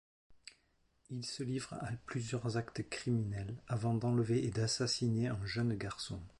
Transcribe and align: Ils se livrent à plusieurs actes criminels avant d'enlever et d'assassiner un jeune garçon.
Ils 1.11 1.27
se 1.27 1.43
livrent 1.43 1.75
à 1.75 1.91
plusieurs 2.07 2.57
actes 2.57 2.89
criminels 2.89 3.55
avant 3.67 3.93
d'enlever 3.93 4.43
et 4.45 4.49
d'assassiner 4.49 5.27
un 5.27 5.45
jeune 5.45 5.75
garçon. 5.75 6.19